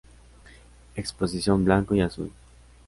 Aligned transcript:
Exposición 0.95 1.63
Blanco 1.63 1.93
y 1.93 2.01
azul. 2.01 2.31